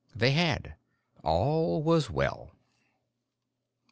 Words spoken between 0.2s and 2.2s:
had. All was